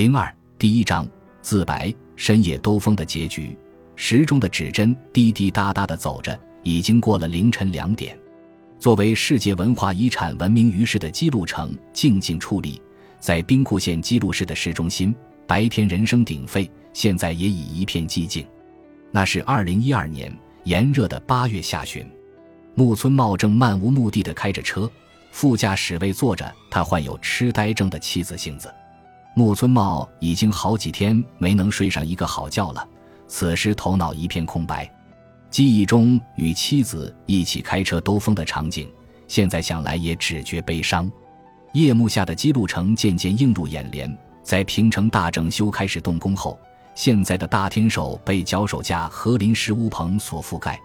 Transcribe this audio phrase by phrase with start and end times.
[0.00, 1.06] 零二第一章
[1.42, 3.54] 自白：深夜兜风的结局。
[3.96, 8.18] 时钟的指针滴滴答答的走着，已经过了凌晨两点。
[8.78, 12.80] 作为世界文化遗产闻名于世的基路城静静矗立
[13.18, 15.14] 在兵库县基路市的市中心，
[15.46, 18.46] 白天人声鼎沸，现在也已一片寂静。
[19.10, 22.10] 那是二零一二年炎热的八月下旬，
[22.74, 24.90] 木村茂正漫无目的的开着车，
[25.30, 28.72] 副驾驶位坐着他患有痴呆症的妻子杏子。
[29.34, 32.86] 木村茂已经好几天没能睡上一个好觉了，
[33.28, 34.90] 此时头脑一片空白，
[35.50, 38.90] 记忆中与妻子一起开车兜风的场景，
[39.28, 41.10] 现在想来也只觉悲伤。
[41.72, 46.58] 夜幕下的基路城渐渐映入眼帘，在平城大整修开始动工后，
[46.96, 50.78] 现在的大天守被脚手架和临时屋棚所覆盖，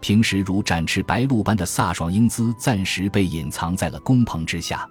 [0.00, 4.88] 平时如展翅白鹭般的飒爽英姿暂时被隐藏在了工棚之下。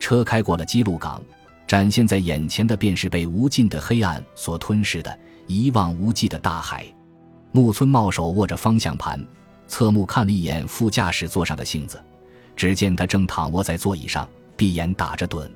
[0.00, 1.22] 车开过了基路港。
[1.68, 6.86] 展现在眼前的便是被无尽的黑暗所吞噬的一望无际的大海。
[7.52, 9.22] 木村茂手握着方向盘，
[9.66, 12.02] 侧目看了一眼副驾驶座上的杏子，
[12.56, 15.46] 只见他正躺卧在座椅上，闭眼打着盹。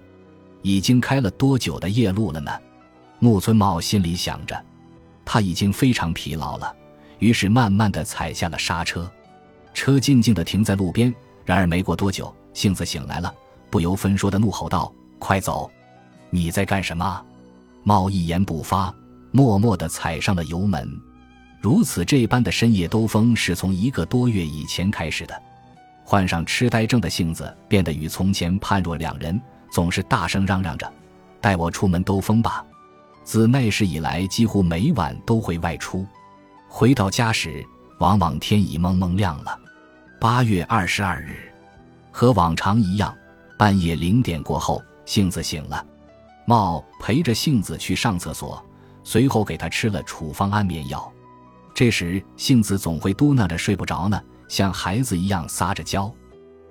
[0.60, 2.52] 已经开了多久的夜路了呢？
[3.18, 4.64] 木村茂心里想着。
[5.24, 6.74] 他已经非常疲劳了，
[7.20, 9.10] 于是慢慢的踩下了刹车，
[9.72, 11.14] 车静静的停在路边。
[11.44, 13.32] 然而没过多久，杏子醒来了，
[13.70, 15.70] 不由分说的怒吼道：“快走！”
[16.34, 17.22] 你在干什么？
[17.84, 18.92] 茂一言不发，
[19.32, 20.88] 默默地踩上了油门。
[21.60, 25.42] 如此这般的深夜兜风，是从一个多月以前开始的。
[26.02, 29.38] 患上痴呆症的杏子变得与从前判若两人，
[29.70, 30.90] 总是大声嚷嚷着
[31.38, 32.64] ：“带我出门兜风吧！”
[33.24, 36.06] 自那时以来，几乎每晚都会外出。
[36.66, 37.62] 回到家时，
[37.98, 39.56] 往往天已蒙蒙亮了。
[40.18, 41.52] 八月二十二日，
[42.10, 43.14] 和往常一样，
[43.58, 45.86] 半夜零点过后，杏子醒了。
[46.44, 48.62] 茂陪着杏子去上厕所，
[49.04, 51.12] 随后给他吃了处方安眠药。
[51.74, 56.12] 这时，杏子总会嘟囔着睡不着呢，像孩子一样撒着娇。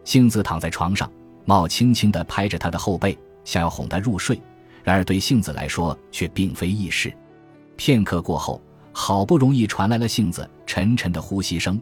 [0.03, 1.12] 杏子躺在床上，
[1.46, 4.40] 茂轻轻地拍着她的后背，想要哄她入睡。
[4.84, 7.12] 然而，对杏子来说却并非易事。
[7.78, 11.79] 片刻过后，好不容易传来了杏子沉沉的呼吸声。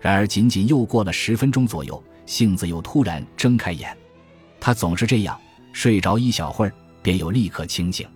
[0.00, 3.96] 然而，仅仅又过了十分钟左右，杏子又突然睁开眼。
[4.60, 5.38] 她总是这样，
[5.72, 6.72] 睡着一小会儿。
[7.04, 8.08] 便又立刻清醒，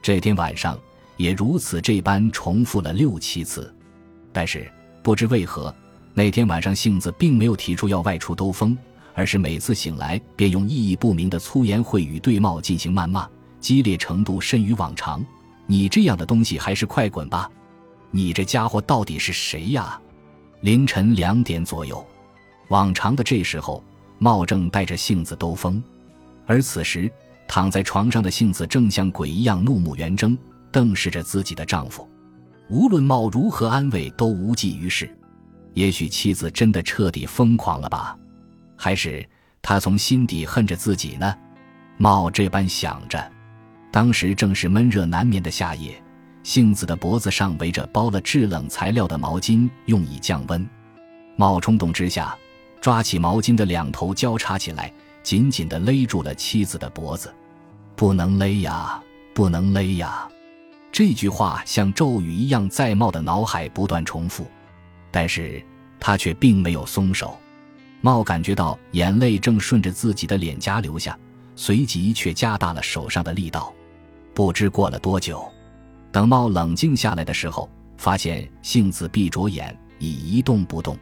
[0.00, 0.78] 这天晚上
[1.18, 3.72] 也如此这般重复了六七次，
[4.32, 4.66] 但是
[5.02, 5.72] 不知为何，
[6.14, 8.74] 那天晚上杏子并没有提出要外出兜风，
[9.12, 13.28] 而是每次醒来便用意义不明的粗言秽语对茂进行谩骂，
[13.60, 15.22] 激烈程度甚于往常。
[15.66, 17.50] 你这样的东西还是快滚吧！
[18.10, 20.00] 你这家伙到底是谁呀？
[20.62, 22.02] 凌晨两点左右，
[22.68, 23.84] 往常的这时候，
[24.18, 25.84] 茂正带着杏子兜风，
[26.46, 27.12] 而此时。
[27.54, 30.38] 躺在床上的杏子正像鬼一样怒目圆睁，
[30.70, 32.08] 瞪视着自己的丈夫。
[32.70, 35.14] 无论茂如何安慰，都无济于事。
[35.74, 38.16] 也许妻子真的彻底疯狂了吧？
[38.74, 39.22] 还是
[39.60, 41.36] 他从心底恨着自己呢？
[41.98, 43.30] 茂这般想着。
[43.90, 46.02] 当时正是闷热难眠的夏夜，
[46.42, 50.66] 杏子的脖子上围着包了制冷材料的毛巾，用以降温。
[51.36, 52.34] 茂冲动之下，
[52.80, 54.90] 抓起毛巾的两头交叉起来，
[55.22, 57.30] 紧紧地勒住了妻子的脖子。
[58.02, 59.00] 不能勒呀，
[59.32, 60.28] 不能勒呀！
[60.90, 64.44] 这句话像咒语一样在茂的脑海不断重复，
[65.12, 65.64] 但是
[66.00, 67.38] 他却并没有松手。
[68.00, 71.16] 茂感觉到眼泪正顺着自己的脸颊流下，
[71.54, 73.72] 随即却加大了手上的力道。
[74.34, 75.48] 不知过了多久，
[76.10, 80.98] 等茂冷静下来的时候，发现杏子闭着眼已一动不动。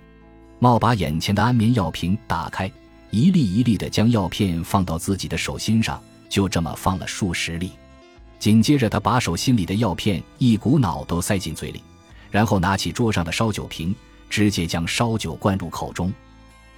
[0.59, 2.71] 茂把眼前的安眠药瓶打开，
[3.09, 5.99] 一粒一粒地将药片放到自己的手心上。
[6.31, 7.73] 就这么放了数十粒，
[8.39, 11.83] 紧接着他把手心里的药片一股脑都塞进嘴里，
[12.31, 13.95] 然后拿起桌上的烧酒瓶，
[14.31, 16.11] 直接将烧酒灌入口中。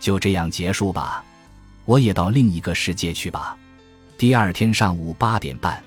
[0.00, 1.22] 就这样结束吧，
[1.84, 3.56] 我也到另一个世界去吧。
[4.18, 5.80] 第二天上午八点半，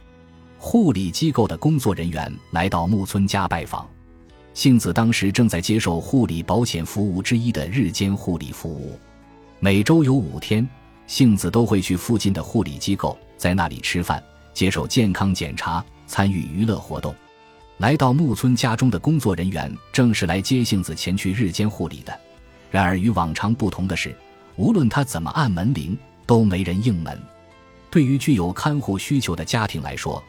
[0.59, 3.85] 护理机构的工作人员来到木村家拜访。
[4.53, 8.97] 杏子当时正在接受护理保险服务之一的日间护理服务，
[9.59, 10.65] 每周有五天。
[11.07, 14.23] 杏子都会去附近的护理机构，在那里吃饭、
[14.53, 17.13] 接受健康检查、参与娱乐活动。
[17.77, 22.17] 来到木村家中的工作人员正是来接杏子前去日间护理的。
[22.71, 24.15] 然而与往常不同的是，
[24.55, 27.21] 无论他怎么按门铃，都没人应门。
[27.91, 30.21] 对于具有看护需求的家庭来说，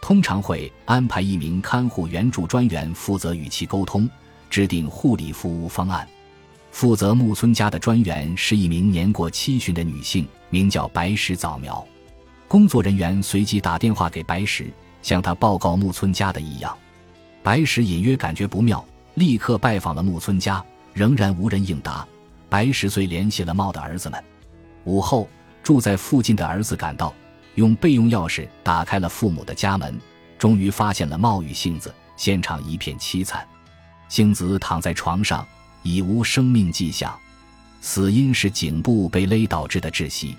[0.00, 4.08] 通常会安排一名看护援助专员负责与其沟通，
[4.48, 6.08] 制定护理服务方案。
[6.70, 11.86] 负责木村家的专员是一名年过七旬的女性，名叫白石早苗。
[12.48, 14.72] 工作人员随即打电话给白石，
[15.02, 16.76] 向他报告木村家的异样。
[17.42, 18.84] 白石隐约感觉不妙，
[19.14, 22.06] 立刻拜访了木村家，仍然无人应答。
[22.48, 24.22] 白石遂联系了茂的儿子们。
[24.84, 25.28] 午后，
[25.62, 27.14] 住在附近的儿子赶到，
[27.54, 30.00] 用备用钥匙打开了父母的家门，
[30.38, 31.94] 终于发现了茂与幸子。
[32.16, 33.46] 现场一片凄惨，
[34.08, 35.46] 幸子躺在床上，
[35.82, 37.18] 已无生命迹象，
[37.80, 40.36] 死因是颈部被勒导致的窒息。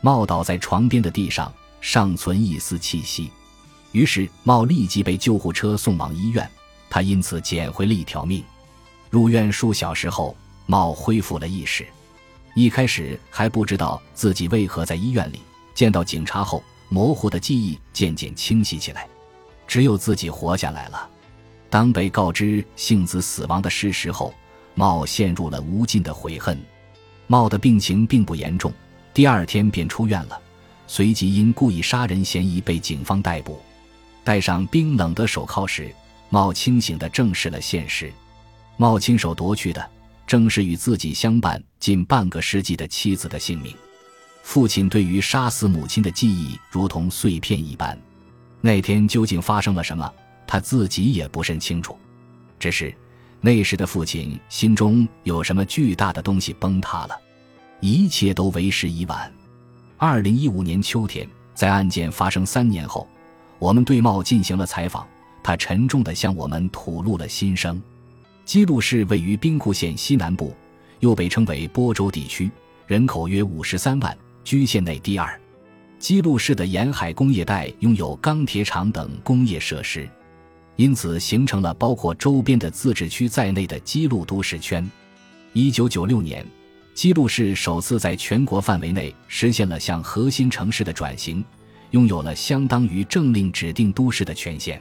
[0.00, 3.30] 茂倒在床边的地上，尚存一丝气息。
[3.92, 6.48] 于是茂立即被救护车送往医院，
[6.90, 8.44] 他因此捡回了一条命。
[9.08, 10.36] 入院数小时后，
[10.66, 11.86] 茂恢复了意识。
[12.54, 15.40] 一开始还不知道自己为何在医院里。
[15.74, 19.08] 见到警察后，模糊的记忆渐渐清晰起来，
[19.66, 21.08] 只有自己活下来了。
[21.70, 24.32] 当被告知幸子死亡的事实后，
[24.74, 26.58] 茂陷入了无尽的悔恨。
[27.26, 28.72] 茂的病情并不严重，
[29.12, 30.40] 第二天便出院了，
[30.86, 33.60] 随即因故意杀人嫌疑被警方逮捕。
[34.22, 35.94] 戴上冰冷的手铐时，
[36.28, 38.12] 茂清醒地正视了现实。
[38.76, 39.90] 茂亲手夺去的，
[40.26, 43.74] 正是与自己相伴近半个世纪的妻子的性命。
[44.42, 47.98] 父亲对于杀死母亲的记忆如同碎片一般。
[48.60, 50.10] 那天究竟发生了什么？
[50.46, 51.96] 他自己也不甚清楚，
[52.58, 52.94] 只是
[53.44, 57.14] 那时的父亲心中有什么巨大的东西崩塌了，
[57.78, 59.30] 一切都为时已晚。
[59.98, 63.06] 二零一五年秋天，在案件发生三年后，
[63.58, 65.06] 我们对茂进行了采访，
[65.42, 67.82] 他沉重地向我们吐露了心声。
[68.46, 70.56] 基路市位于兵库县西南部，
[71.00, 72.50] 又被称为播州地区，
[72.86, 75.38] 人口约五十三万，居县内第二。
[75.98, 80.08] 基路市的沿海工业带拥有钢铁厂等工业设施。
[80.76, 84.88] 因此，形成了包括周边的自治区在内的基路都市圈。
[85.52, 86.44] 一九九六年，
[86.94, 91.44] 基路市首次在全国范围内实现了向核心城市的转型，
[91.92, 94.80] 拥有了相当于政令指定都市的权限。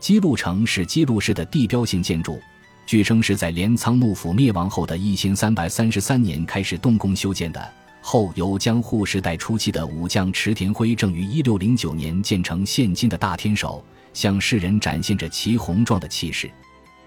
[0.00, 2.40] 基路城是基路市的地标性建筑，
[2.86, 7.72] 据称是在镰仓幕府灭亡后的一千三百三十三年开始动工修建的，
[8.10, 13.84] 后由江户时代初期的武将池田辉正于一六零九年建成现今的大天守。
[14.14, 16.50] 向世人展现着其宏壮的气势。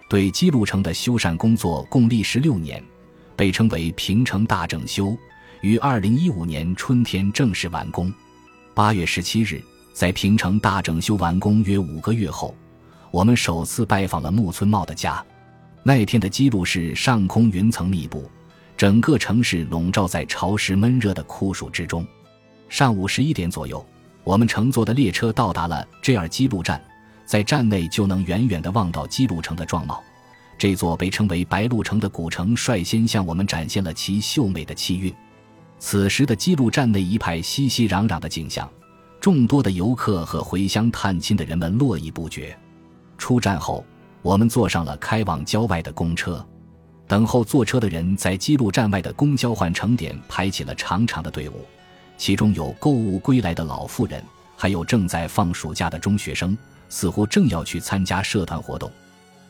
[0.07, 2.83] 对基路城的修缮工作共历时六年，
[3.36, 5.18] 被称为平城大整修，
[5.62, 8.13] 于二零一五年春天正式完工。
[8.75, 9.59] 八月十七日，
[9.94, 12.56] 在平城大整修完工约五个月后，
[13.09, 15.25] 我们首次拜访了木村茂的家。
[15.81, 18.30] 那天的基路市上空云层密布，
[18.81, 22.03] 整个城市笼罩在潮湿闷热的酷暑之中。
[22.67, 23.85] 上午十一点左右，
[24.23, 26.83] 我们乘坐的列车到达了 JR 基路站。
[27.23, 30.01] 在站内就能远远地望到基路城的壮貌，
[30.57, 35.13] 这座被称为白鹿城的古城率先向我们展现了其秀美的气韵。
[35.77, 38.67] 此时的基路站内一派熙熙攘攘的景象，
[39.19, 42.57] 众多的游客和回乡探亲的人们络绎不绝。
[43.19, 43.85] 出站后，
[44.23, 46.43] 我们坐上了开往郊外的公车，
[47.11, 51.65] 等候坐车的人在基路站外的公交换乘点排起了长长的队伍，
[52.17, 54.23] 其中有购物归来的老妇人，
[54.55, 56.57] 还有正在放暑假的中学生。
[56.87, 58.89] 似乎正要去参加社团活动，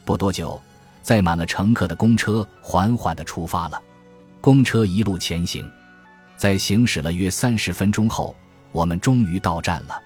[0.04, 0.60] 不多久，
[1.04, 3.80] 载满了乘客的公车缓缓地出发了。
[4.42, 5.64] 公车一路前行，
[6.36, 8.36] 在行驶了约三十分钟后，
[8.72, 10.02] 我们终于到站了。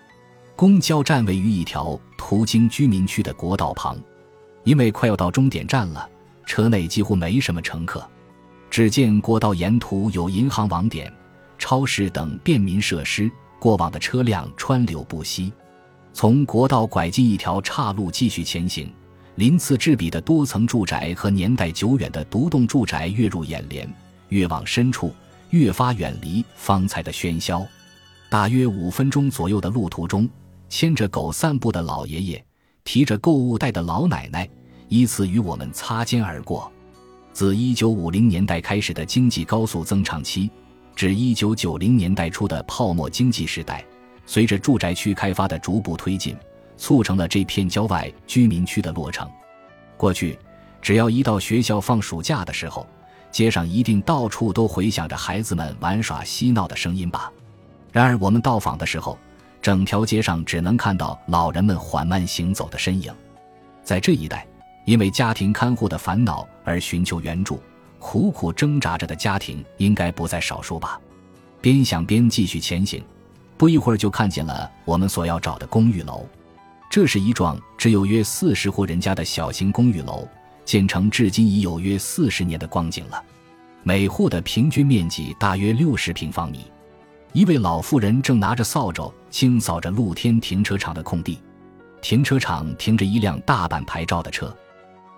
[0.58, 3.98] 公交站位于一条途经居民区的国道旁，
[4.66, 6.10] 因为快要到终点站了，
[6.46, 8.08] 车内几乎没什么乘客。
[8.70, 11.12] 只见国道沿途有银行网点、
[11.58, 15.52] 超市等便民设施，过往的车辆川流不息。
[16.12, 18.92] 从国道拐进一条岔路继续前行，
[19.36, 23.90] 鳞次栉比的多层住宅和年代久远的独栋住宅跃入眼帘。
[24.30, 25.14] 越往深处，
[25.52, 27.66] 越发远离方才的喧嚣。
[28.30, 30.28] 大约五分钟左右的路途中，
[30.68, 32.46] 牵着狗散步的老爷爷，
[32.84, 34.50] 提着购物袋的老奶奶，
[34.88, 36.72] 依次与我们擦肩而过。
[37.34, 40.50] 自1950年代开始的经济高速增长期，
[40.96, 43.84] 至1990年代初的泡沫经济时代。
[44.26, 46.36] 随着住宅区开发的逐步推进，
[46.78, 49.30] 促成了这片郊外居民区的落成。
[49.98, 50.40] 过去，
[50.82, 52.88] 只要一到学校放暑假的时候，
[53.32, 57.32] 街上一定到处都回响着孩子们玩耍嬉闹的声音吧。
[57.92, 59.18] 然而，我们到访的时候，
[59.62, 63.14] 整条街上只能看到老人们缓慢行走的身影。
[63.84, 64.48] 在这一带，
[64.86, 67.62] 因为家庭看护的烦恼而寻求援助、
[68.00, 71.00] 苦苦挣扎着的家庭应该不在少数吧。
[71.60, 73.04] 边想边继续前行。
[73.58, 76.26] 不一会儿就看见了我们所要找的公寓楼，
[76.90, 80.28] 这是一幢只有约四十户人家的小型公寓楼，
[80.66, 83.24] 建成至今已有约四十年的光景了。
[83.82, 86.66] 每户的平均面积大约六十平方米。
[87.32, 91.40] 一位老妇人正拿着扫帚清扫着露天停车场的空地。
[92.02, 94.56] 停车场停着一辆大阪牌照的车，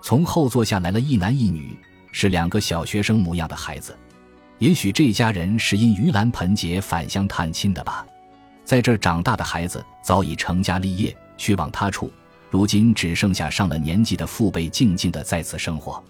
[0.08, 1.78] 从后座下来了一男一女，
[2.14, 3.94] 是两个小学生模样的孩子。
[4.58, 8.08] 也许这家人是因盂兰盆节返乡探亲的吧。
[8.64, 12.10] 在这长大的孩子早已成家立业，去往他处。
[12.50, 16.02] 如今只剩下上了年纪的父辈静静的在此生活。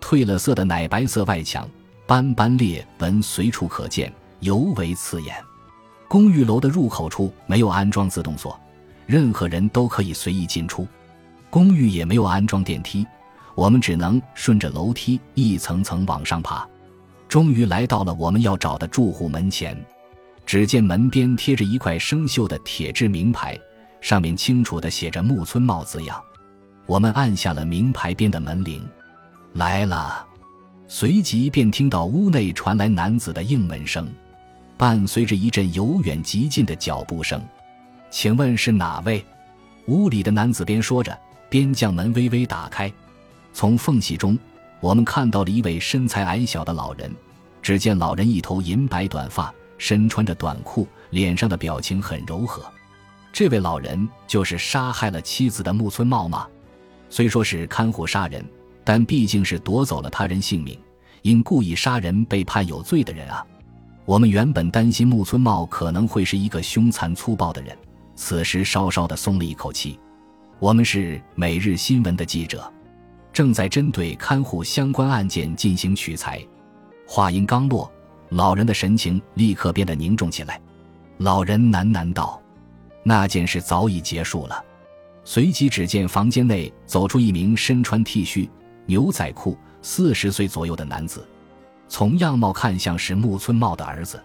[0.00, 1.68] 褪了色的奶白色外墙，
[2.06, 4.10] 斑斑裂纹随处可见，
[4.40, 5.36] 尤为刺眼。
[6.08, 8.58] 公寓楼的入口处没有安装自动锁，
[9.04, 10.88] 任何人都可以随意进出。
[11.50, 13.06] 公寓也没有安装电梯，
[13.54, 16.66] 我们只能顺着楼梯一层层往上爬。
[17.28, 19.76] 终于来到了我们要找的住户门前，
[20.46, 23.58] 只见门边贴着一块生锈的铁质名牌。
[24.00, 26.22] 上面清楚地写着“木村茂”字样，
[26.84, 28.86] 我们按下了名牌边的门铃，
[29.54, 30.26] 来了。
[30.86, 34.06] 随即便听到屋内传来男子的应门声，
[34.76, 37.40] 伴随着一阵由远及近的脚步声。
[38.10, 39.24] 请问是哪位？
[39.86, 41.18] 屋里的男子边说着，
[41.48, 42.92] 边将门微微打开。
[43.54, 44.36] 从缝隙中，
[44.80, 47.10] 我们看到了一位身材矮小的老人。
[47.62, 52.62] 只见老人一头银白短发，身穿着短裤，脸上的表情很柔和。
[53.32, 56.46] 这位老人就是杀害了妻子的木村茂吗？
[57.08, 58.44] 虽说是看护杀人，
[58.82, 60.78] 但毕竟是夺走了他人性命，
[61.22, 63.46] 因故意杀人被判有罪的人啊！
[64.04, 67.74] 我们原本担心木村茂可能会是一个凶残粗暴的人，
[68.14, 69.98] 此时稍稍的松了一口气。
[70.58, 72.70] 我们是每日新闻的记者，
[73.34, 76.40] 正在针对看护相关案件进行取材。
[77.06, 77.92] 话音刚落，
[78.30, 80.58] 老人的神情立刻变得凝重起来。
[81.18, 82.40] 老人喃喃道。
[83.02, 84.64] 那件事早已结束了。
[85.24, 88.48] 随即，只见房间内走出一名身穿 T 恤、
[88.86, 91.26] 牛仔裤、四十岁左右的男子，
[91.88, 94.22] 从样貌看像是木村茂的儿子。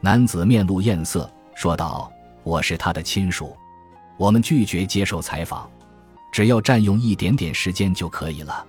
[0.00, 3.56] 男子面露艳色，说道：“我是他的亲属，
[4.18, 5.70] 我们拒绝接受采访，
[6.30, 8.66] 只要占用一点点时间就可以了。”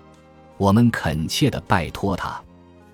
[0.58, 2.40] 我们恳切地拜托他。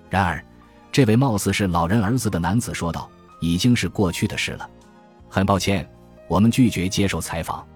[0.08, 0.42] 然而，
[0.90, 3.10] 这位貌似是老人儿子的男子说道
[3.40, 4.68] ：“已经是过去的事了，
[5.28, 5.88] 很抱歉。”
[6.28, 7.66] 我们拒绝接受采访，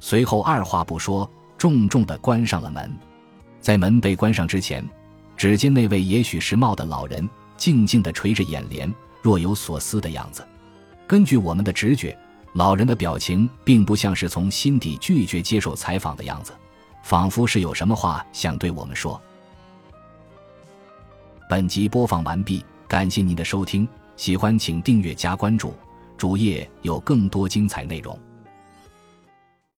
[0.00, 2.92] 随后二话不说，重重地关上了门。
[3.60, 4.84] 在门被关上之前，
[5.36, 10.44] 只见那位也许是貌的老人静静地垂着眼帘，若有所思的样子。
[11.06, 12.18] 根据我们的直觉，
[12.54, 16.52] 老人的表情并不像是从心底拒绝接受采访的样子，
[17.02, 19.20] 仿佛是有什么话想对我们说。
[21.48, 25.74] 本集播放完毕，感谢您的收听，喜欢请订阅加关注。
[26.18, 28.18] 主页有更多精彩内容。